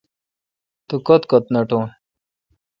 توکت 0.87 1.21
کت 1.29 1.43
نٹوں۔ 1.53 1.83